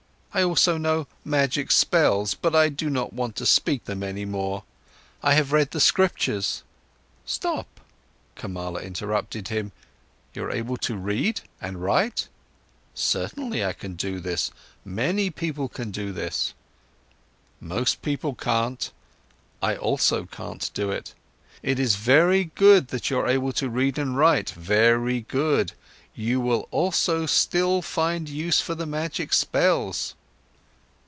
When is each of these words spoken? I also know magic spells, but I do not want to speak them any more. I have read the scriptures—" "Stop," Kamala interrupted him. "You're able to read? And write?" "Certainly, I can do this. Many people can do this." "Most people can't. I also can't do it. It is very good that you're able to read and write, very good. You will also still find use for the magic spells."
I 0.33 0.43
also 0.43 0.77
know 0.77 1.07
magic 1.25 1.71
spells, 1.73 2.35
but 2.35 2.55
I 2.55 2.69
do 2.69 2.89
not 2.89 3.11
want 3.11 3.35
to 3.35 3.45
speak 3.45 3.83
them 3.83 4.01
any 4.01 4.23
more. 4.23 4.63
I 5.21 5.33
have 5.33 5.51
read 5.51 5.71
the 5.71 5.81
scriptures—" 5.81 6.63
"Stop," 7.25 7.81
Kamala 8.35 8.79
interrupted 8.79 9.49
him. 9.49 9.73
"You're 10.33 10.49
able 10.53 10.77
to 10.77 10.95
read? 10.95 11.41
And 11.59 11.81
write?" 11.83 12.29
"Certainly, 12.95 13.65
I 13.65 13.73
can 13.73 13.95
do 13.95 14.21
this. 14.21 14.51
Many 14.85 15.31
people 15.31 15.67
can 15.67 15.91
do 15.91 16.13
this." 16.13 16.53
"Most 17.59 18.01
people 18.01 18.33
can't. 18.33 18.89
I 19.61 19.75
also 19.75 20.27
can't 20.27 20.71
do 20.73 20.91
it. 20.91 21.13
It 21.61 21.77
is 21.77 21.95
very 21.97 22.45
good 22.55 22.87
that 22.87 23.09
you're 23.09 23.27
able 23.27 23.51
to 23.51 23.69
read 23.69 23.97
and 23.97 24.15
write, 24.15 24.51
very 24.51 25.25
good. 25.27 25.73
You 26.15 26.39
will 26.39 26.69
also 26.71 27.25
still 27.25 27.81
find 27.81 28.29
use 28.29 28.61
for 28.61 28.75
the 28.75 28.85
magic 28.85 29.33
spells." 29.33 30.15